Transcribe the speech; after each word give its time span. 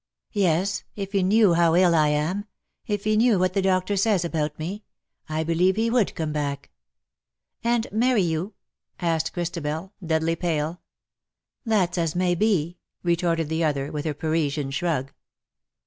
"Yes^ 0.35 0.81
if 0.95 1.11
he 1.11 1.21
knew 1.21 1.53
how 1.53 1.75
ill 1.75 1.93
I 1.93 2.07
am— 2.07 2.45
if 2.87 3.03
he 3.03 3.15
knew 3.15 3.37
what 3.37 3.53
the 3.53 3.61
doctor 3.61 3.95
says 3.95 4.25
about 4.25 4.57
me— 4.57 4.83
I 5.29 5.43
believe 5.43 5.75
he 5.75 5.91
would 5.91 6.15
come 6.15 6.33
back."" 6.33 6.71
And 7.63 7.85
marry 7.91 8.23
you?" 8.23 8.55
asked 8.99 9.31
Christabel, 9.31 9.93
deadly 10.03 10.35
pale." 10.35 10.81
That's 11.67 11.99
as 11.99 12.15
may 12.15 12.33
be/' 12.35 12.77
retorted 13.03 13.47
the 13.47 13.63
other, 13.63 13.91
with 13.91 14.05
her 14.05 14.15
Parisian 14.15 14.71
shrug. 14.71 15.13